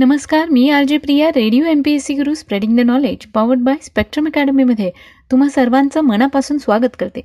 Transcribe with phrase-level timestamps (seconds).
[0.00, 3.58] नमस्कार मी R J Priya radio M P S C Guru spreading the knowledge powered
[3.58, 4.90] by Spectrum अकॅडमीमध्ये
[5.30, 7.20] तुम्हा सर्वांचं मनापासून स्वागत करते.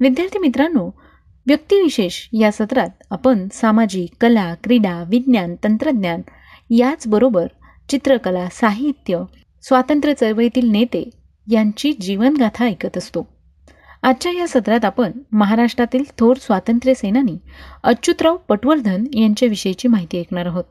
[0.00, 0.90] विद्यार्थी मित्रांनो
[1.46, 6.22] व्यक्तिविशेष या सत्रात आपण सामाजिक कला क्रीडा विज्ञान तंत्रज्ञान
[6.70, 7.46] याचबरोबर
[7.88, 9.22] चित्रकला साहित्य
[9.62, 11.10] स्वातंत्र्य चळवळीतील नेते
[11.50, 13.28] यांची जीवनगाथा ऐकत असतो.
[14.02, 17.36] आजच्या या सत्रात आपण महाराष्ट्रातील थोर स्वातंत्र्य सेनानी
[17.82, 20.64] अच्युतराव पटवर्धन यांच्याविषयीची माहिती ऐकणार आहोत.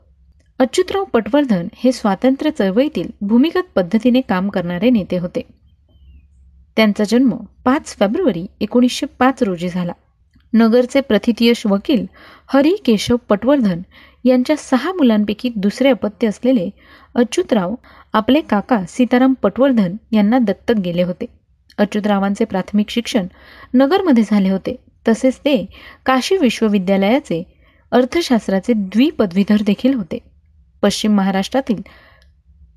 [0.58, 5.40] अच्युतराव पटवर्धन हे स्वातंत्र्य चळवळीतील भूमिगत पद्धतीने काम करणारे नेते होते.
[6.76, 9.92] त्यांचा जन्म पाच फेब्रुवारी एकोणीसशे पाच रोजी झाला.
[10.52, 12.06] नगरचे प्रथितयश वकील
[12.48, 13.82] हरी केशव पटवर्धन
[14.24, 16.70] यांच्या सहा मुलांपैकी दुसरे अपत्य असलेले
[17.14, 17.74] अच्युतराव
[18.12, 21.26] आपले काका सीताराम पटवर्धन यांना दत्तक गेले होते.
[21.78, 23.26] अच्युतरावांचे प्राथमिक शिक्षण
[23.74, 24.76] नगरमध्ये झाले होते.
[25.08, 25.66] तसेच ते
[26.06, 27.42] काशी विश्वविद्यालयाचे
[27.92, 30.18] अर्थशास्त्राचे द्विपदवीधर देखील होते.
[30.82, 31.82] पश्चिम महाराष्ट्रातील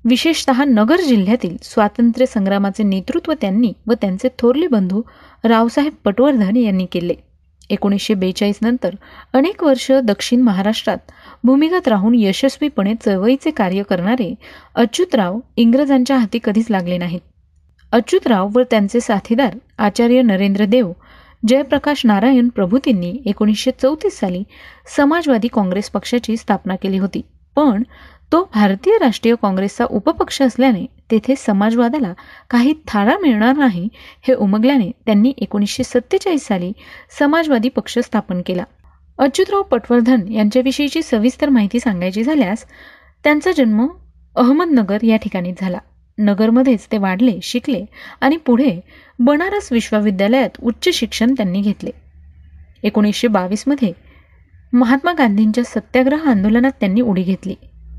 [0.04, 5.02] विशेषत नगर जिल्ह्यातील स्वातंत्र्य संग्रामाचे नेतृत्व त्यांनी व त्यांचे थोरले बंधू
[5.44, 7.14] रावसाहेब पटवर्धन यांनी केले.
[7.70, 8.94] एकोणीसशे बेचाळीस नंतर
[9.32, 11.12] अनेक वर्ष दक्षिण महाराष्ट्रात
[11.44, 14.32] भूमिगत राहून यशस्वीपणे चळवळीचे कार्य करणारे
[14.74, 17.20] अच्युतराव इंग्रजांच्या हाती कधीच लागले नाहीत.
[17.92, 20.92] अच्युतराव व त्यांचे साथीदार आचार्य नरेंद्र देव
[21.48, 24.42] जयप्रकाश नारायण प्रभूतींनी एकोणीसशे चौतीस साली
[24.96, 27.22] समाजवादी काँग्रेस पक्षाची स्थापना केली होती.
[27.56, 27.82] पण
[28.32, 32.12] तो भारतीय राष्ट्रीय काँग्रेसचा उपपक्ष असल्याने तेथे समाजवादाला
[32.50, 33.88] काही थाळा मिळणार नाही
[34.28, 36.72] हे उमगल्याने त्यांनी एकोणीसशे सत्तेचाळीस साली
[37.18, 38.64] समाजवादी पक्ष स्थापन केला.
[39.18, 42.64] अच्युतराव पटवर्धन यांच्याविषयीची सविस्तर माहिती सांगायची झाल्यास
[43.24, 43.86] त्यांचा जन्म
[44.36, 45.78] अहमदनगर या ठिकाणी झाला.
[46.18, 47.84] नगरमध्येच ते वाढले शिकले
[48.20, 48.80] आणि पुढे
[49.18, 51.90] बनारस विश्वविद्यालयात उच्च शिक्षण त्यांनी घेतले.
[52.82, 53.92] एकोणीसशे बावीसमध्ये
[54.74, 57.54] महात्मा गांधींच्या सत्याग्रह आंदोलनात त्यांनी उडी घेतली.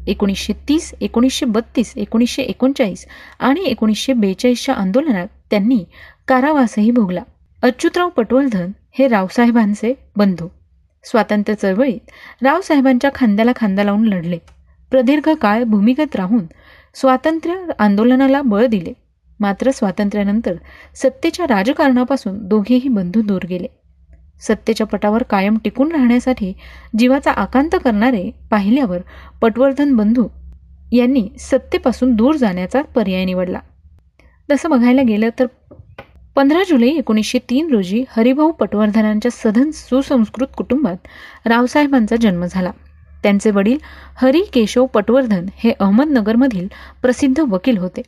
[0.07, 3.05] एकोणीसशे तीस एकोणीसशे बत्तीस एकोणीसशे एकोणचाळीस
[3.39, 5.83] आणि एकोणीसशे बेचाळीसच्या आंदोलनात त्यांनी
[6.27, 7.23] कारावासही भोगला.
[7.63, 10.47] अच्युतराव पटवर्धन हे रावसाहेबांचे बंधू.
[11.03, 14.38] स्वातंत्र्य चळवळीत रावसाहेबांच्या खांद्याला खांदा लावून लढले.
[14.91, 16.45] प्रदीर्घ काळ भूमिगत राहून
[16.95, 18.94] स्वातंत्र्य आंदोलनाला बळ दिले.
[19.39, 20.56] मात्र स्वातंत्र्यानंतर
[20.95, 23.67] सत्तेच्या राजकारणापासून दोघेही बंधू दूर गेले.
[24.48, 26.54] सत्तेच्या पटावर कायम टिकून राहण्यासाठी
[26.98, 28.98] जीवाचा आकांत करणारे पाहिल्यावर
[29.42, 30.28] पटवर्धन बंधू
[30.92, 33.59] यांनी सत्तेपासून दूर जाण्याचा पर्याय निवडला.
[34.52, 35.46] तसं बघायला गेलं तर
[36.36, 41.08] पंधरा जुलै एकोणीसशे तीन रोजी हरिभाऊ पटवर्धनांच्या सधन सुसंस्कृत कुटुंबात
[41.46, 42.72] रावसाहेबांचा जन्म झाला.
[43.24, 43.78] त्यांचे वडील
[44.18, 46.68] हरी केशव पटवर्धन हे अहमदनगरमधील
[47.02, 48.02] प्रसिद्ध वकील होते.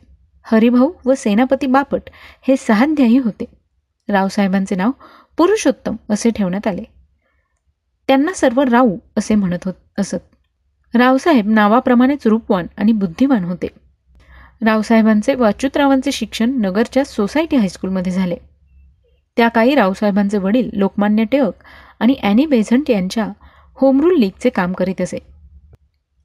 [0.44, 2.02] हरिभाऊ व सेनापती बापट
[2.48, 3.44] हे सहाध्यायी होते.
[4.08, 4.90] रावसाहेबांचे नाव
[5.36, 6.82] पुरुषोत्तम असे ठेवण्यात आले.
[8.06, 10.36] त्यांना सर्व राऊ असे म्हणत होत असत.
[10.94, 13.66] रावसाहेब नावाप्रमाणेच रूपवान आणि बुद्धिमान होते.
[14.64, 18.36] रावसाहेबांचे व अच्युतरावांचे शिक्षण नगरच्या सोसायटी हायस्कूलमध्ये झाले.
[19.36, 21.52] त्या काळी रावसाहेबांचे वडील लोकमान्य टिळक
[22.00, 23.28] आणि ॲनी बेझंट यांच्या
[23.74, 25.18] होमरूल लीगचे काम करीत असे.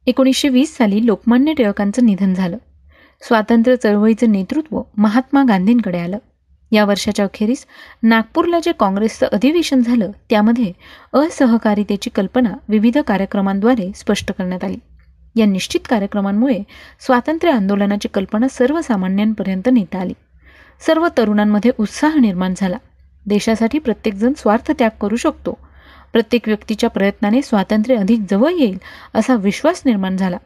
[0.08, 2.58] एकोणीसशे वीस साली लोकमान्य टिळकांचं निधन झालं.
[3.22, 6.18] स्वातंत्र्य चळवळीचं नेतृत्व महात्मा गांधींकडे आलं.
[6.72, 7.66] या वर्षाच्या अखेरीस
[8.04, 10.72] नागपूरला जे काँग्रेसचं अधिवेशन झालं त्यामध्ये
[11.14, 14.78] असहकारितेची कल्पना विविध कार्यक्रमांद्वारे स्पष्ट करण्यात आली.
[15.36, 16.60] या निश्चित कार्यक्रमांमुळे
[17.00, 20.14] स्वातंत्र्य आंदोलनाची कल्पना सर्वसामान्यांपर्यंत नेता आली.
[20.86, 22.78] सर्व तरुणांमध्ये उत्साह निर्माण झाला.
[23.26, 25.58] देशासाठी प्रत्येकजण स्वार्थ त्याग करू शकतो.
[26.14, 28.78] प्रत्येक व्यक्तीच्या प्रयत्नाने स्वातंत्र्य अधिक जवळ येईल
[29.16, 30.38] असा विश्वास निर्माण झाला.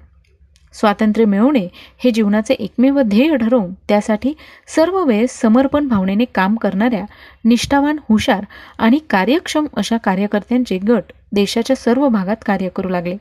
[0.80, 4.34] स्वातंत्र्य मिळवणे हे जीवनाचे एकमेव ध्येय ठरवून त्यासाठी
[4.68, 7.04] सर्व वेळेस समर्पण भावनेने काम करणाऱ्या
[7.46, 8.46] निष्ठावान हुशार
[8.80, 13.16] आणि कार्यक्षम अशा कार्यकर्त्यांचे गट देशाच्या सर्व भागात कार्य करू लागले.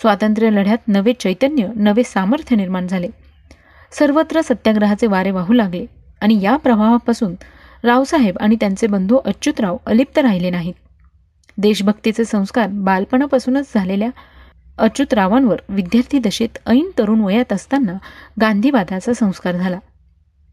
[0.00, 3.08] स्वातंत्र्य लढ्यात नवे चैतन्य नवे सामर्थ्य निर्माण झाले.
[3.92, 5.84] सर्वत्र सत्याग्रहाचे वारे वाहू लागले
[6.20, 7.34] आणि या प्रभावापासून
[7.84, 10.74] रावसाहेब आणि त्यांचे बंधू अच्युतराव अलिप्त राहिले नाहीत.
[11.58, 14.10] देशभक्तीचे संस्कार बालपणापासूनच झालेल्या
[14.78, 17.98] अच्युतरावांवर विद्यार्थी दशेत ऐन तरुण वयात असताना
[18.40, 19.78] गांधीवादाचा संस्कार झाला.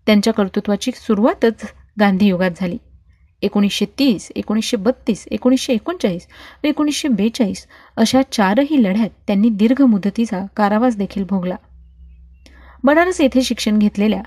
[0.05, 1.61] त्यांच्या कर्तृत्वाची सुरुवातच
[1.99, 2.77] गांधीयुगात झाली.
[3.41, 6.27] एकोणीसशे तीस एकोणीसशे बत्तीस एकोणीसशे एकोणचाळीस
[6.63, 7.65] व एकोणीसशे बेचाळीस
[7.97, 11.55] अशा चारही लढ्यात त्यांनी दीर्घ मुदतीचा कारावास देखील भोगला.
[12.83, 14.21] बनारस येथे शिक्षण घेतलेल्या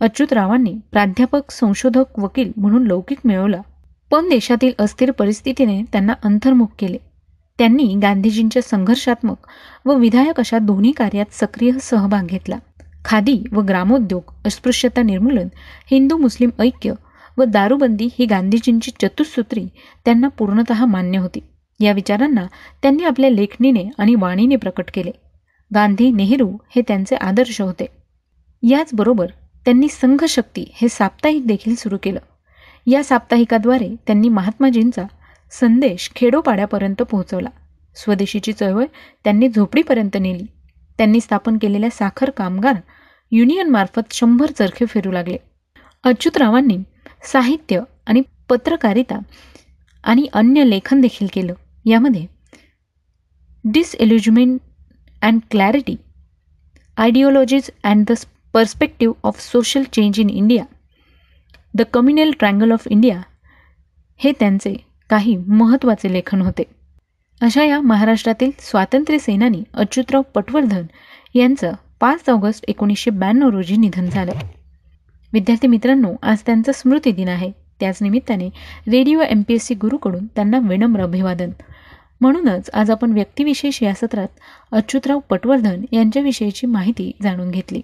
[0.00, 3.60] अच्युतरावांनी प्राध्यापक संशोधक वकील म्हणून लौकिक मिळवला.
[4.10, 6.98] पण देशातील अस्थिर परिस्थितीने त्यांना अंतर्मुख केले.
[7.60, 9.36] त्यांनी गांधीजींच्या संघर्षात्मक
[9.84, 12.58] व विधायक अशा दोन्ही कार्यात सक्रिय सहभाग घेतला.
[13.04, 15.48] खादी व ग्रामोद्योग अस्पृश्यता निर्मूलन
[15.90, 16.92] हिंदू मुस्लिम ऐक्य
[17.38, 19.66] व दारूबंदी ही गांधीजींची चतुःसूत्री
[20.04, 21.38] त्यांना पूर्णत मान्य होती.
[21.80, 22.46] या विचारांना
[22.82, 25.10] त्यांनी आपल्या लेखणीने आणि वाणीने प्रकट केले.
[25.74, 27.86] गांधी नेहरू हे त्यांचे आदर्श होते.
[28.62, 29.26] याचबरोबर
[29.64, 32.20] त्यांनी संघशक्ती हे साप्ताहिक देखील सुरू केलं.
[32.86, 35.02] या साप्ताहिकाद्वारे त्यांनी महात्माजींचा
[35.50, 37.48] संदेश खेडोपाड्यापर्यंत पोहोचवला.
[37.96, 38.84] स्वदेशीची चळवळ
[39.24, 40.44] त्यांनी झोपडीपर्यंत नेली.
[40.98, 42.76] त्यांनी स्थापन केलेल्या साखर कामगार
[43.32, 45.36] युनियनमार्फत शंभर चरखे फिरू लागले.
[46.04, 46.76] अच्युतरावांनी
[47.32, 49.18] साहित्य आणि पत्रकारिता
[50.04, 51.54] आणि अन्य लेखन देखील केलं.
[51.84, 52.26] यामध्ये
[53.64, 54.58] disillusionment
[55.22, 55.96] and clarity
[56.96, 58.14] ideologies and the
[58.54, 60.64] perspective of social change in India
[61.74, 63.20] the communal triangle of India
[64.20, 64.74] हे त्यांचे
[65.10, 66.62] काही महत्त्वाचे लेखन होते.
[67.40, 70.82] अशा या महाराष्ट्रातील स्वातंत्र्य सेनानी अच्युतराव पटवर्धन
[71.34, 74.32] यांचं पाच ऑगस्ट एकोणीसशे ब्याण्णव रोजी निधन झालं.
[75.32, 77.50] विद्यार्थी मित्रांनो आज त्यांचा स्मृती दिन आहे.
[77.80, 78.48] त्याच निमित्ताने
[78.88, 81.50] radio M P S C गुरुकडून त्यांना विनम्र अभिवादन.
[82.20, 84.28] म्हणूनच आज आपण व्यक्तिविशेष या सत्रात
[84.72, 87.82] अच्युतराव पटवर्धन यांच्याविषयीची माहिती जाणून घेतली.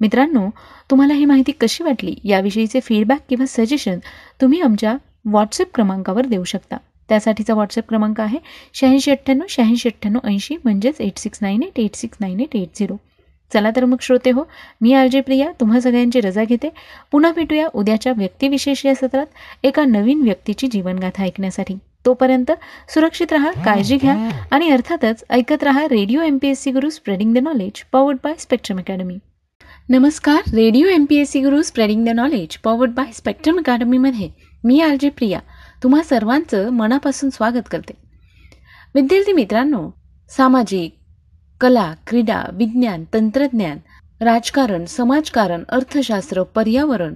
[0.00, 0.48] मित्रांनो
[0.90, 2.14] तुम्हाला ही माहिती कशी वाटली?
[2.24, 3.98] याविषयीचे फीडबॅक किंवा सजेशन
[4.40, 6.76] तुम्ही आमच्या व्हॉट्सअप क्रमांकावर देऊ शकता.
[7.08, 8.38] त्यासाठीचा व्हॉट्सअप क्रमांक आहे
[8.74, 12.78] शहाऐंशी अठ्ठ्याण्णव शहाऐंशी अठ्ठ्याण्णव ऐंशी म्हणजेच eight six nine eight eight six nine eight eight
[12.78, 12.96] zero
[13.52, 14.44] चला तर मग श्रोते हो
[14.80, 16.68] मी आर जे प्रिया तुम्हा सगळ्यांची रजा घेते.
[17.12, 21.76] पुन्हा भेटूया उद्याच्या व्यक्तिविशेष या सत्रात एका नवीन व्यक्तीची जीवनगाथा ऐकण्यासाठी.
[22.06, 22.52] तोपर्यंत
[22.94, 24.14] सुरक्षित राहा काळजी घ्या
[24.50, 28.34] आणि अर्थातच ऐकत राहा radio M P S C Guru spreading the knowledge powered by
[28.38, 29.18] Spectrum Academy
[29.88, 34.28] नमस्कार radio M P S C Guru spreading the knowledge powered by Spectrum अकॅडमीमध्ये
[34.64, 35.40] मी आर प्रिया.
[35.82, 37.92] तुम्हा सर्वांचं मनापासून स्वागत करते.
[38.94, 39.90] विद्यार्थी मित्रांनो
[40.36, 40.94] सामाजिक
[41.60, 43.78] कला क्रीडा विज्ञान तंत्रज्ञान
[44.20, 47.14] राजकारण समाजकारण अर्थशास्त्र पर्यावरण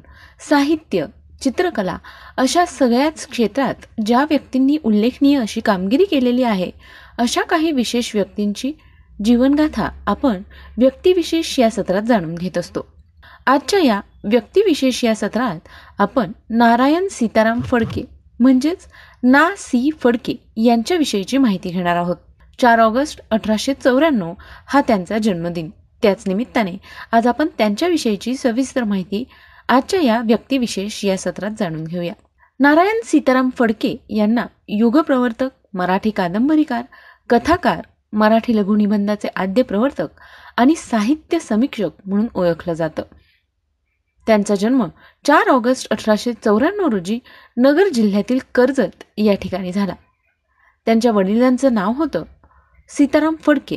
[0.51, 1.07] साहित्य
[1.43, 1.99] चित्रकला
[2.37, 3.75] अशा सगळ्याच क्षेत्रात
[4.07, 6.71] ज्या व्यक्तींनी उल्लेखनीय अशी कामगिरी केलेली आहे
[7.19, 8.73] अशा काही विशेष व्यक्तींची
[9.25, 10.43] जीवनगाथा आपण
[10.79, 12.96] व्यक्तिविशेष या सत्रात जाणून घेत असतो.
[13.47, 18.03] आजच्या या व्यक्तिविशेष या सत्रात आपण नारायण सीताराम फडके
[18.41, 18.87] म्हणजेच
[19.23, 22.17] ना सी फडके यांच्याविषयीची माहिती घेणार आहोत.
[22.59, 24.33] चार ऑगस्ट अठराशे चौऱ्याण्णव
[24.67, 25.71] हा त्यांचा जन्मदिन.
[26.03, 26.77] त्याच निमित्ताने
[27.13, 29.25] आज आपण त्यांच्याविषयीची सविस्तर माहिती
[29.69, 32.13] आजच्या या व्यक्तिविशेष या सत्रात जाणून घेऊया.
[32.61, 36.83] नारायण सीताराम फडके यांना युगप्रवर्तक मराठी कादंबरीकार
[37.31, 40.21] कथाकार मराठी लघुनिबंधाचे आद्य प्रवर्तक
[40.57, 43.03] आणि साहित्य समीक्षक म्हणून ओळखलं जातं.
[44.27, 44.87] त्यांचा जन्म
[45.27, 47.19] चार ऑगस्ट अठराशे चौऱ्याण्णव रोजी
[47.57, 49.95] नगर जिल्ह्यातील कर्जत या ठिकाणी झाला.
[50.87, 52.23] त्यांच्या वडिलांचं नाव होतं
[52.89, 53.77] सीताराम फडके.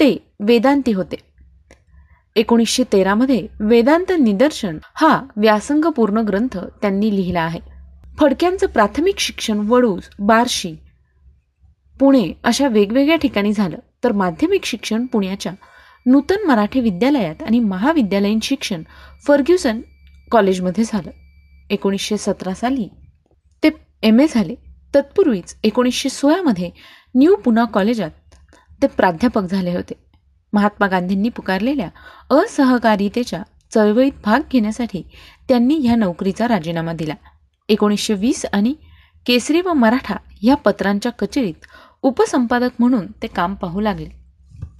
[0.00, 1.16] ते वेदांती होते.
[2.36, 7.60] एकोणीसशे तेरामध्ये वेदांत निदर्शन हा व्यासंगपूर्ण ग्रंथ त्यांनी लिहिला आहे.
[8.18, 10.76] फडक्यांचं प्राथमिक शिक्षण वडूज बार्शी
[12.00, 13.76] पुणे अशा वेगवेगळ्या ठिकाणी झालं.
[14.04, 15.52] तर माध्यमिक शिक्षण पुण्याच्या
[16.08, 18.82] नूतन मराठी विद्यालयात आणि महाविद्यालयीन शिक्षण
[19.26, 19.80] फर्ग्युसन
[20.30, 21.10] कॉलेजमध्ये झालं.
[21.70, 22.88] एकोणीसशे सतरा साली
[23.62, 23.68] ते
[24.02, 24.54] एम ए झाले.
[24.94, 26.70] तत्पूर्वीच एकोणीसशे सोळामध्ये
[27.14, 28.10] न्यू पुना कॉलेजात
[28.82, 29.94] ते प्राध्यापक झाले होते.
[30.52, 31.88] महात्मा गांधींनी पुकारलेल्या
[32.34, 35.02] असहकारितेच्या चळवळीत भाग घेण्यासाठी
[35.48, 37.14] त्यांनी ह्या नोकरीचा राजीनामा दिला.
[37.68, 38.74] एकोणीसशे वीस आणि
[39.26, 41.66] केसरी व मराठा ह्या पत्रांच्या कचेरीत
[42.02, 44.17] उपसंपादक म्हणून ते काम पाहू लागले.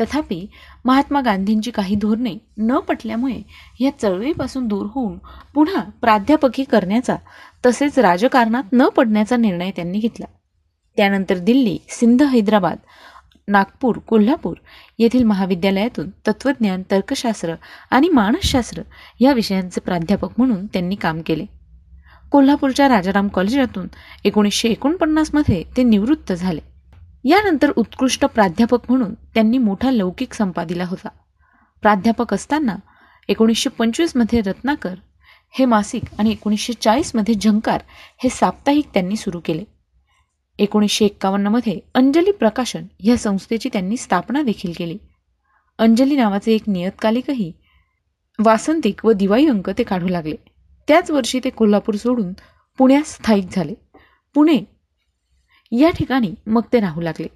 [0.00, 0.46] तथापि
[0.84, 3.42] महात्मा गांधींची काही धोरणे न पटल्यामुळे
[3.80, 5.18] या चळवळीपासून दूर होऊन
[5.54, 7.16] पुन्हा प्राध्यापकी करण्याचा
[7.66, 10.26] तसेच राजकारणात न पडण्याचा निर्णय त्यांनी घेतला.
[10.96, 12.78] त्यानंतर दिल्ली सिंध हैदराबाद
[13.48, 14.56] नागपूर कोल्हापूर
[14.98, 17.54] येथील महाविद्यालयातून तत्त्वज्ञान तर्कशास्त्र
[17.90, 18.82] आणि मानसशास्त्र
[19.20, 21.44] या विषयांचे प्राध्यापक म्हणून त्यांनी काम केले.
[22.30, 23.86] कोल्हापूरच्या राजाराम कॉलेजातून
[24.24, 26.60] एकोणीसशे एकोणपन्नासमध्ये ते निवृत्त झाले.
[27.28, 31.08] यानंतर उत्कृष्ट प्राध्यापक म्हणून त्यांनी मोठा लौकिक संपादिला होता.
[31.82, 32.76] प्राध्यापक असताना
[33.28, 34.94] एकोणीसशे पंचवीसमध्ये रत्नाकर
[35.50, 37.80] हे मासिक आणि एकोणीसशे चाळीसमध्ये झंकार
[38.18, 39.64] हे साप्ताहिक त्यांनी सुरू केले.
[40.58, 44.98] एकोणीसशे एक्कावन्नमध्ये अंजली प्रकाशन ह्या संस्थेची त्यांनी स्थापना देखील केली.
[45.78, 47.52] अंजली नावाचे एक नियतकालिकही
[48.38, 50.36] वासंतिक व दिवाळी अंक ते काढू लागले.
[50.88, 52.32] त्याच वर्षी ते कोल्हापूर सोडून
[52.78, 53.74] पुण्यात स्थायिक झाले.
[54.34, 54.77] पुणे
[55.70, 57.26] या ठिकाणी मग ते राहू लागले.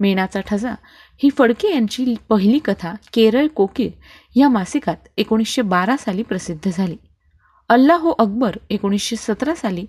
[0.00, 0.74] मेणाचा ठसा
[1.22, 3.88] ही फडके यांची पहिली कथा केरळ कोकीळ
[4.36, 6.96] या मासिकात एकोणीसशे बारा साली प्रसिद्ध झाली.
[7.68, 9.86] अल्लाहो अकबर एकोणीसशे सतरा साली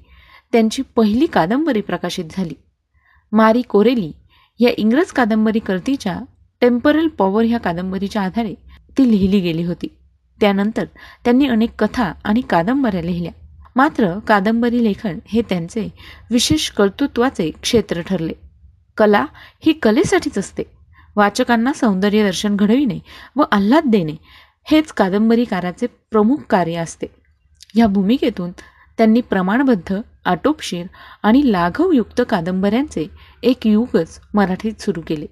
[0.52, 2.54] त्यांची पहिली कादंबरी प्रकाशित झाली.
[3.32, 4.12] मारी कोरेली
[4.60, 6.20] या इंग्रज कादंबरीकर्तीच्या
[6.62, 8.54] टेम्परल पॉवर ह्या कादंबरीच्या आधारे
[8.98, 9.88] ती लिहिली गेली होती.
[10.40, 10.86] त्यानंतर
[11.24, 13.32] त्यांनी अनेक कथा आणि कादंबऱ्या लिहिल्या.
[13.76, 15.88] मात्र कादंबरी लेखन हे त्यांचे
[16.32, 18.34] विशेष कर्तृत्वाचे क्षेत्र ठरले.
[18.98, 19.26] कला
[19.66, 20.64] ही कलेसाठीच असते.
[21.16, 23.00] वाचकांना सौंदर्य दर्शन घडविणे
[23.36, 24.16] व आल्हाद देणे
[24.68, 27.08] हेच कादंबरीकाराचे प्रमुख कार्य असते.
[27.76, 28.52] या भूमिकेतून
[28.98, 30.86] त्यांनी प्रमाणबद्ध आटोपशीर
[31.24, 33.08] आणि लाघवयुक्त कादंबऱ्यांचे
[33.44, 35.26] एक युगच मराठीत सुरू केले.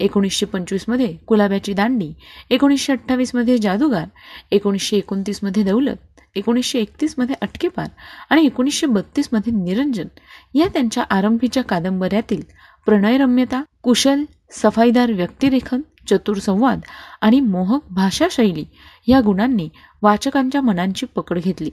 [0.00, 2.12] एकोणीसशे पंचवीसमध्ये कुलाब्याची दांडी
[2.50, 4.06] एकोणीसशे अठ्ठावीसमध्ये जादूगार
[4.50, 5.96] एकोणीसशे एकोणतीसमध्ये दौलत
[6.36, 7.88] एकोणीसशे एकतीसमध्ये अटकेपार
[8.30, 10.08] आणि एकोणीसशे बत्तीसमध्ये निरंजन
[10.54, 12.42] या त्यांच्या आरंभीच्या कादंबऱ्यातील
[12.86, 16.80] प्रणयरम्यता कुशल सफाईदार व्यक्तिरेखन चतुर संवाद
[17.20, 18.64] आणि मोहक भाषाशैली
[19.06, 19.68] या गुणांनी
[20.02, 21.70] वाचकांच्या मनांची पकड घेतली.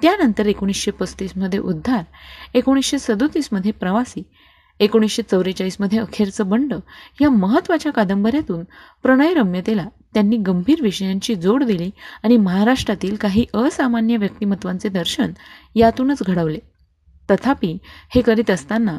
[0.00, 2.02] त्यानंतर एकोणीसशे पस्तीसमध्ये उद्धार
[2.54, 4.22] एकोणीसशे सदोतीसमध्ये प्रवासी
[4.80, 6.74] एकोणीसशे चौवेचाळीसमध्ये अखेरचं बंड
[7.20, 8.64] या महत्त्वाच्या कादंबऱ्यातून
[9.02, 11.90] प्रणयरम्यतेला त्यांनी गंभीर विषयांची जोड दिली
[12.22, 15.32] आणि महाराष्ट्रातील काही असामान्य व्यक्तिमत्वांचे दर्शन
[15.74, 16.58] यातूनच घडवले.
[17.28, 17.76] तथापि
[18.14, 18.98] हे करीत असताना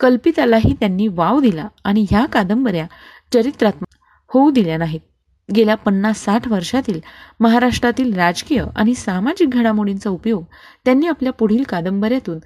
[0.00, 2.86] कल्पितालाही त्यांनी वाव दिला आणि ह्या कादंबऱ्या
[3.32, 3.96] चरित्रात्मक
[4.30, 5.00] होऊ दिल्या नाहीत.
[5.48, 7.00] गेल्या पन्नास साठ वर्षातील
[7.40, 10.44] महाराष्ट्रातील राजकीय आणि सामाजिक घडामोडींचा उपयोग
[10.84, 12.38] त्यांनी आपल्या पुढील कादंबऱ्यातून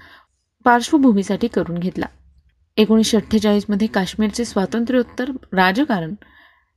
[0.64, 2.06] पार्श्वभूमीसाठी करून घेतला.
[2.76, 6.14] एकोणीसशे अठ्ठेचाळीसमध्ये काश्मीरचे स्वातंत्र्योत्तर राजकारण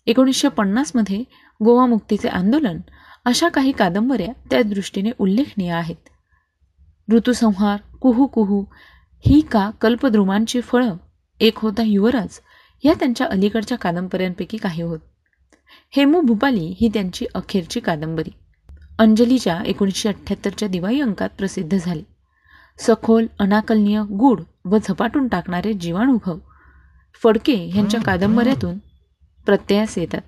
[0.06, 1.24] एकोणीसशे पन्नासमध्ये
[1.64, 2.80] गोवा मुक्तीचे आंदोलन
[3.26, 5.96] अशा काही कादंबऱ्या त्या दृष्टीने उल्लेखनीय आहेत.
[7.12, 8.64] ऋतुसंहार कुहू कुहू
[9.28, 10.96] ही का कल्पद्रुमांची फळं
[11.40, 12.40] एक होता युवराज
[12.84, 15.00] या त्यांच्या अलीकडच्या कादंबऱ्यांपैकी काही होत.
[15.92, 18.34] हेमू भूपाली ही त्यांची अखेरची कादंबरी.
[19.00, 22.04] अंजलीच्या एकोणीसशे अठ्ठ्याहत्तरच्या दिवाळी अंकात प्रसिद्ध झाली.
[22.80, 26.38] सखोल अनाकलनीय गूढ व झपाटून टाकणारे जीवाणुभव
[27.24, 28.78] फडके यांच्या कादंबऱ्यातून
[29.46, 30.22] प्रत्ययास येतात.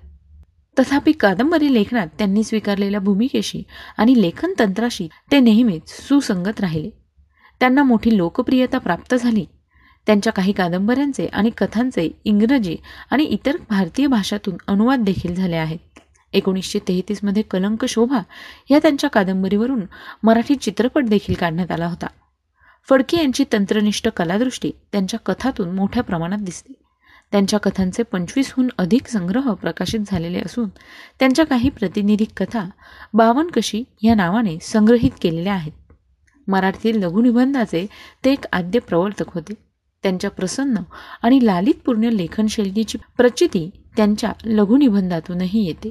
[0.78, 3.62] तथापि कादंबरी लेखनात त्यांनी स्वीकारलेल्या भूमिकेशी
[3.98, 6.90] आणि लेखन तंत्राशी ते नेहमीच सुसंगत राहिले.
[7.60, 9.46] त्यांना मोठी लोकप्रियता प्राप्त झाली.
[10.06, 12.76] त्यांच्या काही कादंबऱ्यांचे आणि कथांचे इंग्रजी
[13.10, 15.78] आणि इतर भारतीय भाषातून अनुवाद देखील झाले आहेत.
[16.32, 18.20] एकोणीसशे तेहतीसमध्ये कलंक शोभा
[18.70, 19.80] या त्यांच्या कादंबरीवरून
[20.22, 22.06] मराठी चित्रपट देखील काढण्यात आला होता.
[22.88, 26.72] फडके यांची तंत्रनिष्ठ कलादृष्टी त्यांच्या कथातून मोठ्या प्रमाणात दिसते.
[27.32, 30.68] त्यांच्या कथांचे पंचवीसहून अधिक संग्रह प्रकाशित झालेले असून
[31.18, 32.64] त्यांच्या काही प्रतिनिधिक कथा
[33.14, 35.72] बावन कशी या नावाने संग्रहित केलेल्या आहेत.
[36.48, 37.86] मराठीतील लघुनिबंधाचे
[38.24, 39.54] ते एक आद्य प्रवर्तक होते.
[40.02, 40.76] त्यांच्या प्रसन्न
[41.22, 45.90] आणि लालितपूर्ण लेखनशैलीची प्रचिती त्यांच्या लघुनिबंधातूनही येते.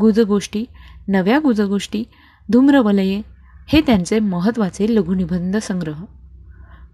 [0.00, 0.64] गुजगोष्टी
[1.08, 2.04] नव्या गुजगोष्टी
[2.52, 3.20] धूम्रवलये
[3.68, 6.04] हे त्यांचे महत्त्वाचे लघुनिबंध संग्रह.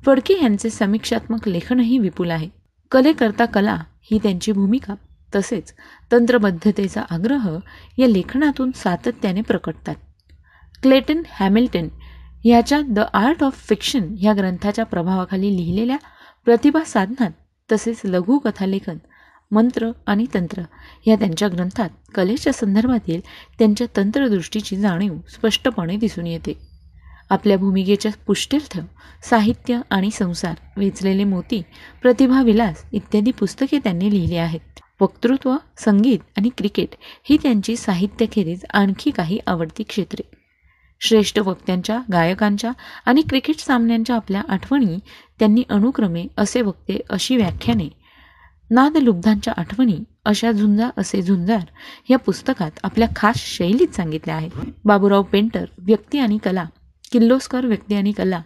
[0.04, 2.48] फडके यांचे समीक्षात्मक लेखनही विपुल आहे.
[2.92, 3.76] कलेकरता कला
[4.10, 4.94] ही त्यांची भूमिका
[5.34, 5.72] तसेच
[6.12, 7.48] तंत्रबद्धतेचा आग्रह
[7.98, 9.94] या लेखनातून सातत्याने प्रकटतात.
[10.82, 11.88] क्लेटन हॅमिल्टन
[12.44, 15.96] ह्याच्या द आर्ट ऑफ फिक्शन ह्या ग्रंथाच्या प्रभावाखाली लिहिलेल्या
[16.44, 17.30] प्रतिभा साधनात
[17.72, 18.98] तसेच लघुकथालेखन
[19.50, 20.62] मंत्र आणि तंत्र
[21.06, 23.20] या त्यांच्या ग्रंथात कलेच्या संदर्भातील
[23.58, 26.75] त्यांच्या तंत्रदृष्टीची जाणीव स्पष्टपणे दिसून येते.
[27.30, 28.78] आपल्या भूमिकेच्या पुष्टीर्थ
[29.22, 31.62] साहित्य आणि संसार वेचलेले मोती
[32.02, 34.80] प्रतिभा विलास इत्यादी पुस्तके त्यांनी लिहिली आहेत.
[35.00, 40.28] वक्तृत्व संगीत आणि क्रिकेट ही त्यांची साहित्यखेरीज आणखी काही आवडती क्षेत्रे.
[41.00, 42.70] श्रेष्ठ वक्त्यांच्या गायकांच्या
[43.06, 44.98] आणि क्रिकेट सामन्यांच्या आपल्या आठवणी
[45.38, 47.88] त्यांनी अनुक्रमे असे वक्ते अशी व्याख्याने
[48.70, 51.66] नादलुब्धांच्या आठवणी अशा झुंजा असे झुंजार
[52.10, 54.50] या पुस्तकात आपल्या खास शैलीत सांगितल्या आहेत.
[54.84, 56.64] बाबूराव पेंटर व्यक्ती आणि कला
[57.12, 58.40] किल्लोस्कर व्यक्ती आणि कला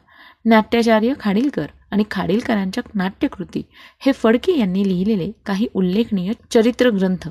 [0.45, 3.63] नाट्याचार्य खाडीलकर आणि खाडीलकरांच्या नाट्यकृती
[4.01, 7.29] हे फडके यांनी लिहिलेले काही उल्लेखनीय चरित्र ग्रंथ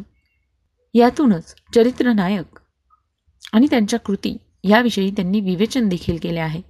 [0.93, 2.59] यातूनच चरित्र नायक
[3.53, 6.62] आणि त्यांच्या कृती याविषयी त्यांनी विवेचन देखील केले आहे.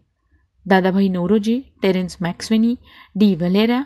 [0.66, 2.76] Dadabhai Naoroji Terence MacSwiney
[3.16, 3.82] de Valera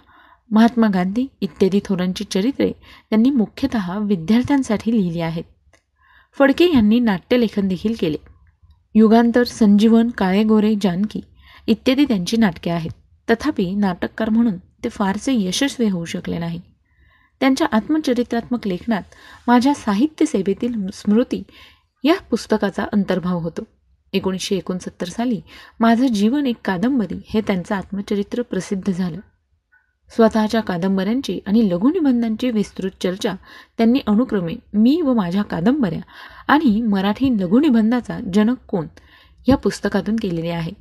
[0.52, 2.72] Mahatma Gandhi इत्यादी थोरांची चरित्रे
[3.10, 5.44] त्यांनी मुख्यतः विद्यार्थ्यांसाठी लिहिली आहेत.
[6.38, 8.18] फडके यांनी नाट्यलेखन देखील केले.
[8.96, 11.22] युगांतर संजीवन काळे गोरे जानकी
[11.68, 12.92] इत्यादी त्यांची नाटके आहेत.
[13.30, 16.62] तथापि नाटककार म्हणून ते फारसे यशस्वी होऊ शकले नाही.
[17.40, 19.04] त्यांच्या आत्मचरित्रात्मक लेखनात
[19.48, 21.44] माझ्या साहित्य सेवेतील स्मृती
[22.04, 23.62] या पुस्तकाचा अंतर्भाव होतो.
[24.14, 25.42] एकोणीसशे एकोणसत्तर साली
[25.80, 29.20] माझं जीवन एक कादंबरी हे त्यांचं आत्मचरित्र प्रसिद्ध झालं.
[30.12, 33.34] स्वतःच्या कादंबऱ्यांची आणि लघुनिबंधांची विस्तृत चर्चा
[33.78, 36.00] त्यांनी अनुक्रमे मी व माझ्या कादंबऱ्या
[36.48, 38.88] आणि मराठी लघुनिबंधाचा जनक कोण
[39.48, 40.72] या पुस्तकातून केलेली आहे.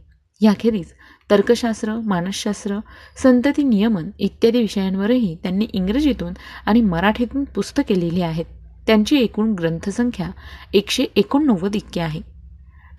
[0.41, 0.93] याखेरीज
[1.31, 2.79] तर्कशास्त्र मानसशास्त्र
[3.23, 6.33] संतती नियमन इत्यादी विषयांवरही त्यांनी इंग्रजीतून
[6.67, 8.45] आणि मराठीतून पुस्तके लिहिली आहेत.
[8.87, 10.31] त्यांची एकूण ग्रंथसंख्या
[10.73, 12.21] एकशे एकोणनव्वद इतकी आहे.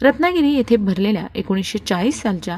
[0.02, 2.58] रत्नागिरी येथे भरलेल्या एकोणीसशे चाळीस सालच्या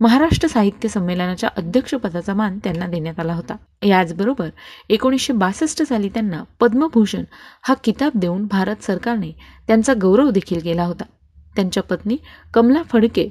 [0.00, 3.56] महाराष्ट्र साहित्य संमेलनाच्या अध्यक्षपदाचा मान त्यांना देण्यात आला होता.
[3.82, 4.48] याचबरोबर
[4.88, 7.24] एकोणीसशे बासष्ट साली त्यांना पद्मभूषण
[7.62, 9.30] हा किताब देऊन भारत सरकारने
[9.66, 11.04] त्यांचा गौरव देखील केला होता.
[11.56, 12.16] त्यांच्या पत्नी
[12.54, 13.28] कमला फडके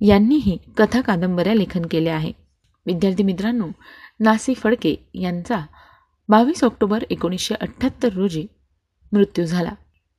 [0.00, 2.32] यांनीही कथा कादंबऱ्या लेखन केले आहे.
[2.86, 3.66] विद्यार्थी मित्रांनो
[4.20, 5.60] नासी फडके यांचा
[6.28, 8.46] बावीस ऑक्टोबर एकोणीसशे अठ्ठ्याहत्तर रोजी
[9.12, 9.70] मृत्यू झाला.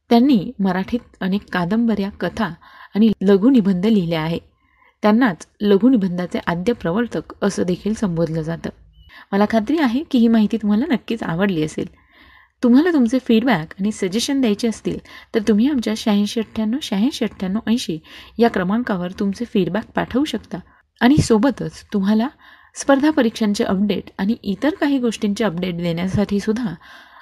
[0.09, 2.53] त्यांनी मराठीत अनेक कादंबऱ्या कथा
[2.95, 4.49] आणि लघुनिबंध लिहिले आहे
[5.01, 8.70] त्यांनाच लघुनिबंधाचे आद्य प्रवर्तक असं देखील संबोधलं जातं.
[9.32, 11.88] मला खात्री आहे की ही माहिती तुम्हाला नक्कीच आवडली असेल.
[12.63, 14.98] तुम्हाला तुमचे फीडबॅक आणि सजेशन द्यायचे असतील
[15.36, 17.98] तर तुम्ही आमच्या शहाऐंशी अठ्ठ्याण्णव शहाऐंशी अठ्ठ्याण्णव ऐंशी
[18.38, 20.58] या क्रमांकावर तुमचे फीडबॅक पाठवू शकता.
[21.01, 22.27] आणि सोबतच तुम्हाला
[22.75, 26.74] स्पर्धा परीक्षांचे अपडेट आणि इतर काही गोष्टींचे अपडेट देण्यासाठी सुद्धा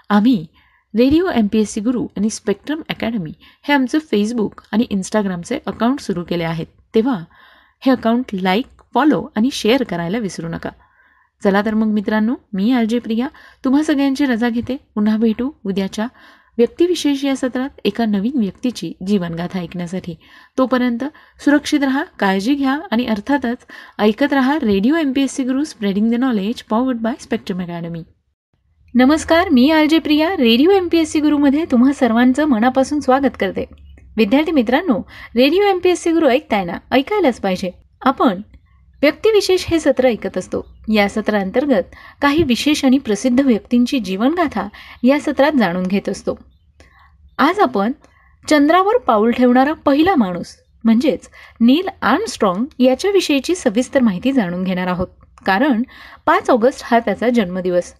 [0.09, 0.45] आम्ही
[0.93, 5.99] radio M P S C Guru आणि स्पेक्ट्रम अकॅडमी हे आमचं फेसबुक आणि इंस्टाग्रामचे अकाउंट
[5.99, 6.65] सुरू केले आहेत.
[6.95, 7.23] तेव्हा
[7.81, 10.69] हे अकाउंट लाईक फॉलो आणि शेअर करायला विसरू नका.
[11.43, 13.27] चला तर मग मित्रांनो मी आर जे प्रिया.
[13.65, 14.75] तुम्हा सगळ्यांची रजा घेते.
[14.95, 16.07] पुन्हा भेटू उद्याच्या
[16.57, 20.15] व्यक्तिविशेष या सत्रात एका नवीन व्यक्तीची जीवनगाथा ऐकण्यासाठी.
[20.57, 21.03] तोपर्यंत
[21.43, 23.65] सुरक्षित राहा काळजी घ्या आणि अर्थातच
[23.99, 28.03] ऐकत राहा radio M P S C Guru spreading the knowledge powered by Spectrum Academy
[28.95, 33.37] नमस्कार मी R J Priya radio M P S C गुरुमध्ये तुम्हा सर्वांचं मनापासून स्वागत
[33.39, 33.65] करते.
[34.17, 34.97] विद्यार्थी मित्रांनो
[35.35, 37.71] radio M P S C Guru ऐकताय ना ऐकायलाच पाहिजे.
[38.01, 38.41] आपण
[39.01, 40.65] व्यक्तिविशेष हे सत्र ऐकत असतो.
[40.93, 44.67] या सत्रांतर्गत काही विशेष आणि प्रसिद्ध व्यक्तींची जीवनगाथा
[45.03, 46.39] या सत्रात जाणून घेत असतो.
[47.37, 47.91] आज आपण
[48.49, 51.29] चंद्रावर पाऊल ठेवणारा पहिला माणूस म्हणजेच
[51.61, 55.07] नील आर्मस्ट्रॉंग याच्याविषयीची सविस्तर माहिती जाणून घेणार आहोत.
[55.45, 55.83] कारण
[56.25, 57.93] पाच ऑगस्ट हा त्याचा जन्मदिवस.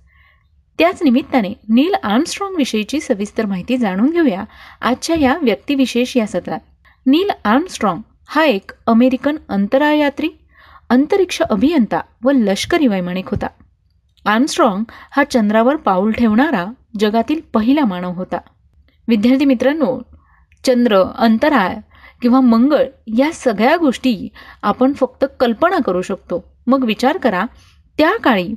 [0.78, 4.44] त्याच निमित्ताने नील आर्मस्ट्रॉंग विषयीची सविस्तर माहिती जाणून घेऊया
[4.82, 6.60] आजच्या या व्यक्तिविशेष या सत्रात.
[7.06, 10.30] नील आर्मस्ट्रॉंग हा एक अमेरिकन अंतराळयात्री
[10.90, 13.48] अंतरिक्ष अभियंता व लष्करी वैमानिक होता.
[14.26, 16.66] आर्मस्ट्रॉंग हा चंद्रावर पाऊल ठेवणारा
[17.00, 18.38] जगातील पहिला मानव होता.
[19.08, 20.00] विद्यार्थी मित्रांनो
[20.64, 21.76] चंद्र अंतराळ
[22.22, 24.28] किंवा मंगळ या सगळ्या गोष्टी
[24.62, 26.54] आपण फक्त कल्पना करू शकतो.
[26.68, 27.46] मग विचार करा
[27.98, 28.50] त्या काळी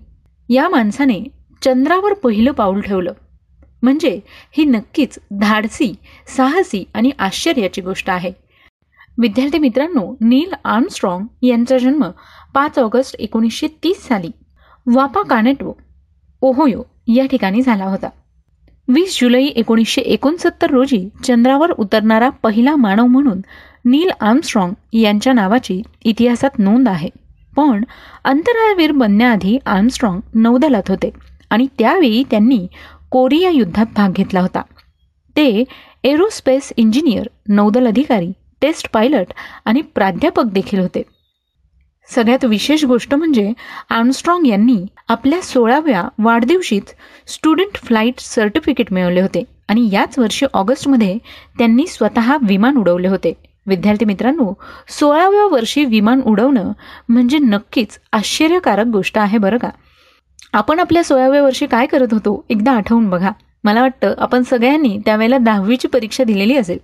[0.48, 3.12] या माणसाने चंद्रावर पहिलं पाऊल ठेवलं.
[3.82, 4.20] म्हणजे
[4.56, 5.94] ही नक्कीच धाडसी
[6.36, 8.32] साहसी आणि आश्चर्याची गोष्ट आहे.
[9.18, 12.04] विद्यार्थी मित्रांनो नील आर्मस्ट्रॉंग यांचा जन्म
[12.54, 14.30] पाच ऑगस्ट एकोणीसशे तीस साली
[14.86, 15.78] वापा कानेटो
[16.40, 18.08] ओहोयो या ठिकाणी झाला होता.
[18.88, 23.40] वीस जुलै एकोणीसशे एकोणसत्तर रोजी चंद्रावर उतरणारा पहिला मानव म्हणून
[23.84, 27.08] नील आर्मस्ट्रॉंग यांच्या नावाची इतिहासात नोंद आहे.
[27.56, 27.84] पण
[28.24, 31.10] अंतराळवीर बनण्याआधी आर्मस्ट्रॉंग नौदलात होते.
[31.50, 32.66] आणि त्यावेळी त्यांनी
[33.10, 34.62] कोरिया युद्धात भाग घेतला होता.
[35.36, 35.64] ते
[36.04, 39.26] एरोस्पेस इंजिनियर नौदल अधिकारी टेस्ट पायलट
[39.64, 41.02] आणि प्राध्यापक देखील होते.
[42.14, 43.52] सगळ्यात विशेष गोष्ट म्हणजे
[43.90, 46.82] आर्मस्ट्रॉंग यांनी आपल्या सोळाव्या वाढदिवशीच
[47.26, 51.18] स्टुडंट फ्लाईट सर्टिफिकेट मिळवले होते आणि याच वर्षी ऑगस्टमध्ये
[51.58, 53.32] त्यांनी स्वतः विमान उडवले होते.
[53.66, 54.52] विद्यार्थी मित्रांनो
[54.88, 56.72] सोळाव्या वर्षी विमान उडवणं
[57.08, 59.70] म्हणजे नक्कीच आश्चर्यकारक गोष्ट आहे बरं का?
[60.52, 63.30] आपण आपल्या सोळाव्या वर्षी काय करत होतो एकदा आठवून बघा.
[63.64, 66.78] मला वाटतं आपण सगळ्यांनी त्यावेळेला दहावीची परीक्षा दिलेली असेल.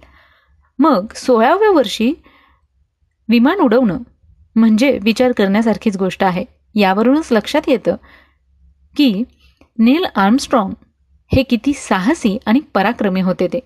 [0.79, 2.13] मग सोळाव्या वर्षी
[3.29, 3.99] विमान उडवणं
[4.57, 6.45] म्हणजे विचार करण्यासारखीच गोष्ट आहे.
[6.75, 7.97] यावरूनच लक्षात येतं
[8.97, 9.23] की
[9.79, 10.73] नील आर्मस्ट्रॉंग
[11.33, 13.61] हे किती साहसी आणि पराक्रमी होते ते.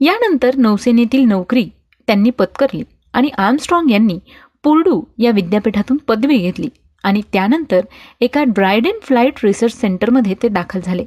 [0.00, 1.68] यानंतर नौसेनेतील नोकरी
[2.06, 4.18] त्यांनी पत्करली आणि आर्मस्ट्रॉंग यांनी
[4.62, 6.68] पुर्डू या विद्यापीठातून पदवी घेतली.
[7.04, 7.80] आणि त्यानंतर
[8.20, 11.04] एका ड्रायडन फ्लाईट रिसर्च सेंटरमध्ये ते दाखल झाले.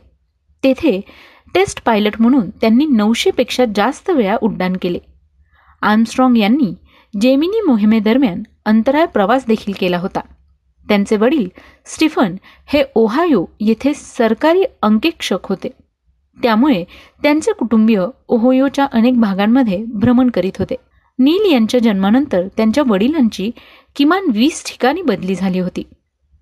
[0.63, 1.01] तेथे
[1.53, 4.99] टेस्ट पायलट म्हणून त्यांनी नऊशेपेक्षा जास्त वेळा उड्डाण केले.
[5.81, 6.73] आर्मस्ट्रॉंग यांनी
[7.21, 10.19] जेमिनी मोहिमेदरम्यान अंतराळ प्रवास देखील केला होता.
[10.85, 11.47] त्यांचे वडील
[11.85, 15.69] स्टीफन हे ओहायो येथे सरकारी अंकेक्षक होते.
[16.37, 16.83] त्यामुळे
[17.23, 20.75] त्यांचे कुटुंबीय ओहोयोच्या अनेक भागांमध्ये भ्रमण करीत होते.
[21.19, 23.51] नील यांच्या जन्मानंतर त्यांच्या वडिलांची
[23.95, 25.83] किमान वीस ठिकाणी बदली झाली होती.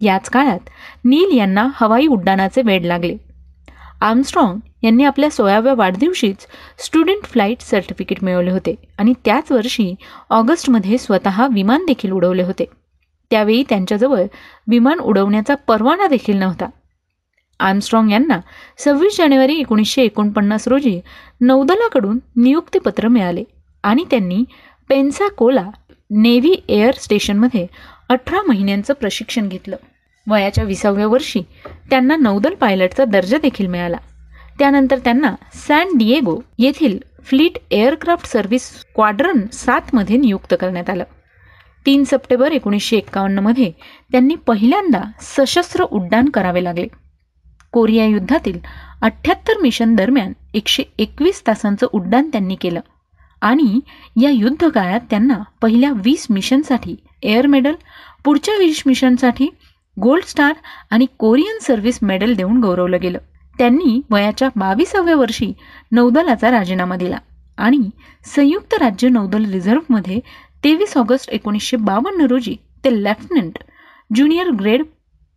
[0.01, 0.69] याच काळात
[1.05, 3.15] नील यांना हवाई उड्डाणाचे वेड लागले.
[4.01, 9.95] आर्मस्ट्रॉंग यांनी आपल्या सोळाव्या वाढदिवशीच स्टुडंट फ्लाईट सर्टिफिकेट मिळवले होते आणि त्याच वर्षी
[10.29, 12.65] ऑगस्टमध्ये स्वतः विमान देखील उडवले होते.
[13.31, 14.23] त्यावेळी त्यांच्याजवळ
[14.67, 16.65] विमान उडवण्याचा परवाना देखील नव्हता.
[17.59, 18.39] आर्मस्ट्रॉंग यांना
[18.77, 20.99] सव्वीस जानेवारी एकोणीसशे एकोणपन्नास रोजी
[21.41, 23.43] नौदलाकडून नियुक्तीपत्र मिळाले.
[23.85, 24.43] आणि त्यांनी
[24.89, 25.69] पेन्साकोला
[26.09, 27.67] नेव्ही एअर स्टेशनमध्ये
[28.09, 29.75] अठरा महिन्यांचं प्रशिक्षण घेतलं.
[30.27, 31.41] वयाच्या विसाव्या वर्षी
[31.89, 33.97] त्यांना नौदल पायलटचा दर्जा देखील मिळाला.
[34.59, 35.35] त्यानंतर त्यांना
[35.67, 41.03] सॅन डिएगो येथील फ्लीट एअरक्राफ्ट सर्व्हिस स्क्वाड्रन सातमध्ये नियुक्त करण्यात आलं.
[41.85, 43.71] तीन सप्टेंबर एकोणीसशे एक्कावन्नमध्ये
[44.11, 46.87] त्यांनी पहिल्यांदा सशस्त्र उड्डाण करावे लागले.
[47.73, 48.59] कोरिया युद्धातील
[49.01, 52.79] अठ्ठ्याहत्तर मिशन दरम्यान एकशे एकवीस तासांचं उड्डाण त्यांनी केलं.
[53.45, 53.79] आणि
[54.21, 57.73] या युद्धकाळात त्यांना पहिल्या वीस मिशनसाठी एअर मेडल
[58.25, 59.47] पुढच्या वीस मिशनसाठी
[59.97, 60.53] गोल्ड स्टार
[60.91, 63.17] आणि कोरियन सर्व्हिस मेडल देऊन गौरवलं गेलं.
[63.55, 65.51] त्यांनी वयाच्या बावीसाव्या वर्षी
[65.91, 67.17] नौदलाचा राजीनामा दिला
[67.57, 67.89] आणि
[68.25, 70.19] संयुक्त राज्य नौदल रिझर्व्हमध्ये
[70.63, 73.57] तेवीस ऑगस्ट एकोणीसशे बावन्न रोजी ते लेफ्टनंट
[74.15, 74.83] ज्युनियर ग्रेड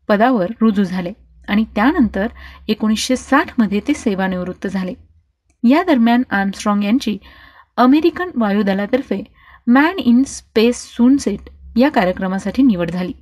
[0.09, 1.13] पदावर रुजू झाले
[1.49, 2.27] आणि त्यानंतर
[2.69, 4.95] एकोणीसशे साठमध्ये ते सेवानिवृत्त झाले.
[5.65, 7.17] या दरम्यान आर्मस्ट्रॉंग यांची
[7.79, 9.23] अमेरिकन वायुदलातर्फे
[9.67, 13.13] मॅन इन स्पेस सूनसेट या कार्यक्रमासाठी निवड झाली.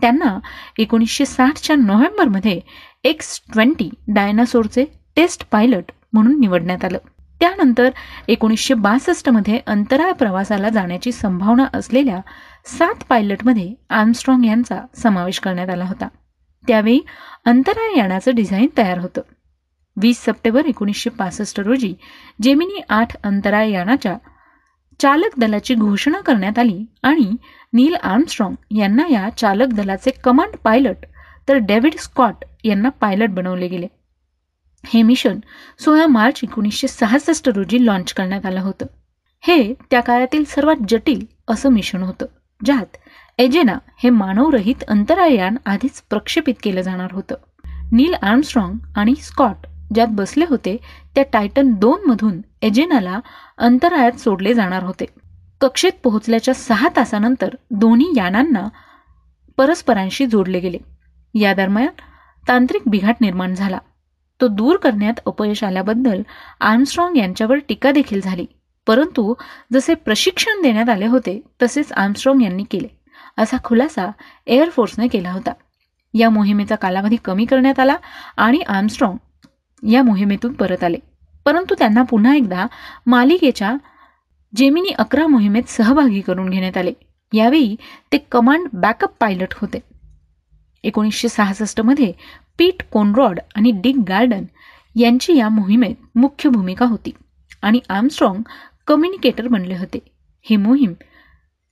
[0.00, 0.38] त्यांना
[0.78, 2.60] एकोणीसशे साठच्या नोव्हेंबरमध्ये
[3.04, 4.84] एक्स ट्वेंटी डायनासोरचे
[5.16, 6.98] टेस्ट पायलट म्हणून निवडण्यात आलं.
[7.40, 7.90] त्यानंतर
[8.28, 12.20] एकोणीसशे बासष्टमध्ये अंतराळ प्रवासाला जाण्याची संभावना असलेल्या
[12.64, 16.08] सात पायलटमध्ये आर्मस्ट्रॉंग यांचा समावेश करण्यात आला होता.
[16.66, 17.00] त्यावेळी
[17.44, 19.20] अंतराळ यानाचं डिझाईन तयार होतं.
[20.02, 21.94] वीस सप्टेंबर एकोणीसशे पासष्ट रोजी
[22.42, 24.16] जेमिनी आठ अंतराळयानाच्या
[25.00, 27.36] चालक दलाची घोषणा करण्यात आली आणि
[27.72, 31.06] नील आर्मस्ट्रॉंग यांना या चालक दलाचे कमांड पायलट
[31.48, 33.86] तर डेव्हिड स्कॉट यांना पायलट बनवले गेले.
[34.86, 35.38] हे मिशन
[35.78, 38.86] सोळा मार्च एकोणीसशे सहासष्ट रोजी लॉन्च करण्यात आलं होतं.
[39.40, 42.26] हे त्या काळातील सर्वात जटिल असं मिशन होतं
[42.64, 42.96] ज्यात
[43.38, 47.34] एजेना हे मानवरहित अंतराळयान आधीच प्रक्षेपित केलं जाणार होतं.
[47.92, 50.76] नील आर्मस्ट्रॉंग आणि स्कॉट ज्यात बसले होते
[51.14, 53.20] त्या टायटन दोनमधून एजेनाला
[53.58, 55.04] अंतराळात सोडले जाणार होते.
[55.60, 58.68] कक्षेत पोहोचल्याच्या सहा तासानंतर दोन्ही यानांना
[59.56, 60.78] परस्परांशी जोडले गेले.
[61.34, 61.88] या दरम्यान
[62.48, 63.78] तांत्रिक बिघाट निर्माण झाला.
[64.40, 66.22] तो दूर करण्यात अपयश आल्याबद्दल
[66.60, 68.46] आर्मस्ट्रॉंग यांच्यावर टीका देखील झाली.
[68.86, 69.34] परंतु
[69.72, 72.88] जसे प्रशिक्षण देण्यात आले होते तसेच आर्मस्ट्रॉंग यांनी केले.
[73.38, 74.10] असा खुलासा
[74.46, 75.52] एअरफोर्सने केला होता.
[76.14, 77.96] या मोहिमेचा कालावधी कमी करण्यात आला
[78.36, 79.16] आणि आर्मस्ट्रॉंग
[79.90, 80.96] या मोहिमेतून परत आले.
[81.44, 82.66] परंतु त्यांना पुन्हा एकदा
[83.06, 83.76] मालिकेच्या
[84.56, 86.92] जेमिनी अकरा मोहिमेत सहभागी करून घेण्यात आले.
[87.32, 87.76] यावेळी
[88.12, 89.78] ते कमांड बॅकअप पायलट होते.
[90.84, 92.12] एकोणीसशे सहासष्टमध्ये
[92.58, 94.44] पीट कोनरॉड आणि डिक गार्डन
[94.96, 97.10] यांची या मोहिमेत मुख्य भूमिका होती
[97.62, 98.42] आणि आर्मस्ट्रॉंग
[98.86, 99.98] कम्युनिकेटर बनले होते.
[100.42, 100.92] ही मोहीम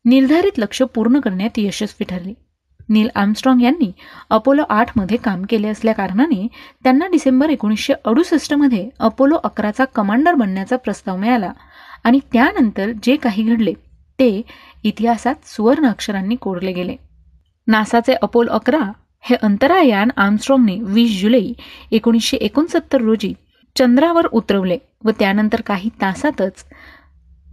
[0.04, 2.34] निर्धारित लक्ष पूर्ण करण्यात यशस्वी ठरली.
[2.88, 3.90] नील आर्मस्ट्रॉंग यांनी
[4.30, 6.46] अपोलो आठमध्ये काम केले असल्या कारणाने
[6.84, 11.52] त्यांना डिसेंबर एकोणीसशे अडुसष्टमध्ये अपोलो अकराचा कमांडर बनण्याचा प्रस्ताव मिळाला.
[12.04, 13.72] आणि त्यानंतर जे काही घडले
[14.18, 14.42] ते
[14.84, 16.96] इतिहासात सुवर्ण अक्षरांनी कोरले गेले.
[17.66, 18.90] नासाचे अपोलो अकरा
[19.24, 21.42] हे अंतरायान आर्मस्ट्रॉंगने वीस जुलै
[21.92, 23.32] एकोणीसशे एकोणसत्तर रोजी
[23.76, 26.64] चंद्रावर उतरवले व त्यानंतर काही तासातच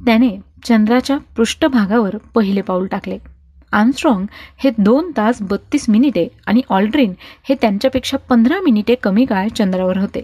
[0.05, 0.29] त्याने
[0.65, 3.17] चंद्राच्या पृष्ठभागावर पहिले पाऊल टाकले.
[3.73, 4.25] आर्मस्ट्रॉंग
[4.57, 7.13] हे दोन तास बत्तीस मिनिटे आणि ऑल्ड्रिन
[7.49, 10.23] हे त्यांच्यापेक्षा पंधरा मिनिटे कमी काळ चंद्रावर होते.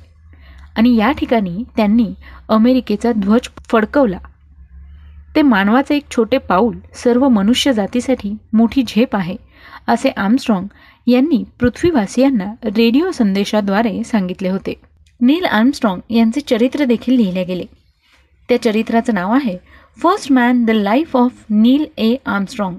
[0.77, 2.07] आणि या ठिकाणी त्यांनी
[2.49, 4.17] अमेरिकेचा ध्वज फडकवला.
[5.35, 9.35] ते मानवाचे एक छोटे पाऊल सर्व मनुष्य जातीसाठी मोठी झेप आहे
[9.87, 10.67] असे आर्मस्ट्रॉंग
[11.07, 14.73] यांनी पृथ्वीवासियांना रेडिओ संदेशाद्वारे सांगितले होते.
[15.21, 17.65] नील आर्मस्ट्रॉंग यांचे चरित्र देखील लिहिले गेले.
[18.49, 19.57] त्या चरित्राचं नाव आहे
[19.97, 22.75] first man the life of Neil A Armstrong.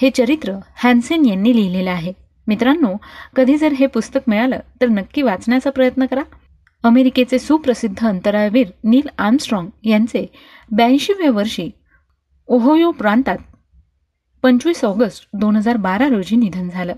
[0.00, 2.12] हे चरित्र हॅन्सेन यांनी लिहिलेलं आहे.
[2.46, 2.96] मित्रांनो
[3.36, 6.22] कधी जर हे पुस्तक मिळालं तर नक्की वाचण्याचा प्रयत्न करा.
[6.82, 10.26] अमेरिकेचे सुप्रसिद्ध अंतराळवीर नील आर्मस्ट्रॉंग यांचे
[10.72, 11.70] ब्याऐंशीव्या वर्षी
[12.46, 13.38] ओहोयो प्रांतात
[14.42, 16.94] पंचवीस ऑगस्ट दोन हजार बारा रोजी निधन झालं.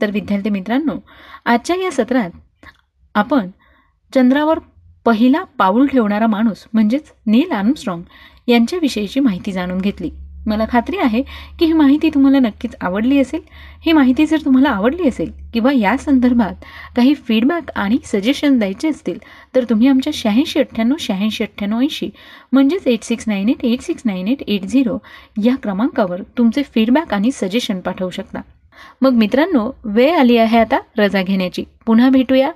[0.00, 0.96] तर विद्यार्थी मित्रांनो
[1.44, 2.30] आजच्या या सत्रात
[3.14, 3.50] आपण
[4.14, 4.58] चंद्रावर
[5.04, 8.02] पहिला पाऊल ठेवणारा माणूस म्हणजेच नील आर्मस्ट्रॉंग
[8.46, 10.10] यांच्याविषयीची माहिती जाणून घेतली.
[10.48, 11.22] मला खात्री आहे
[11.58, 13.40] की ही माहिती तुम्हाला नक्कीच आवडली असेल.
[13.86, 16.64] ही माहिती जर तुम्हाला आवडली असेल किंवा या संदर्भात
[16.96, 19.18] काही फीडबॅक आणि सजेशन द्यायचे असतील
[19.54, 22.10] तर तुम्ही आमच्या शहाऐंशी अठ्ठ्याण्णव शहाऐंशी अठ्ठ्याण्णव ऐंशी
[22.52, 24.98] म्हणजेच eight six nine eight eight six nine eight eight zero
[25.44, 28.40] या क्रमांकावर तुमचे फीडबॅक आणि सजेशन पाठवू शकता.
[29.02, 31.64] मग मित्रांनो वेळ आली आहे आता रजा घेण्याची.
[31.86, 32.50] पुन्हा भेटूया.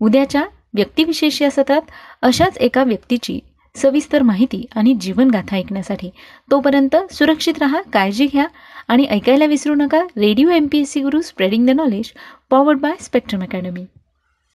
[0.00, 1.80] उद्याच्या व्यक्तिविशेष या सत्रात.
[2.22, 3.38] अशाच एका व्यक्तीची
[3.78, 6.10] सविस्तर माहिती आणि जीवनगाथा ऐकण्यासाठी
[6.50, 8.46] तोपर्यंत सुरक्षित रहा काळजी घ्या
[8.88, 10.00] आणि ऐकायला विसरू नका.
[10.16, 12.12] Radio M P S C Guru spreading the knowledge
[12.50, 13.84] powered by Spectrum Academy